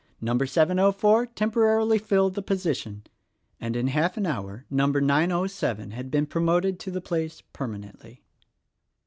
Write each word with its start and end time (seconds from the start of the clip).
Number 0.19 0.47
704 0.47 1.27
temporarily 1.27 1.99
fill 1.99 2.31
the 2.31 2.41
position,' 2.41 3.03
and 3.59 3.75
in 3.75 3.85
half 3.89 4.17
an 4.17 4.25
hour 4.25 4.65
number 4.71 4.99
907 4.99 5.91
had 5.91 6.09
been 6.09 6.25
promoted 6.25 6.79
to 6.79 6.89
the 6.89 7.01
place, 7.01 7.41
permanently." 7.53 8.23